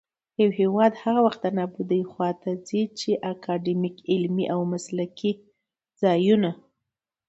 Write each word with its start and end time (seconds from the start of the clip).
يـو 0.41 0.49
هـېواد 0.59 0.93
هغـه 1.03 1.19
وخـت 1.25 1.41
دې 1.45 1.51
نـابـودۍ 1.57 2.01
خـواته 2.11 2.49
ځـي 2.67 2.81
،چـې 2.99 3.11
اکـادميـک، 3.33 3.95
عـلمـي 4.11 4.45
او 4.53 4.59
مـسلـکي 4.71 5.31
ځـايـونــه 5.99 6.51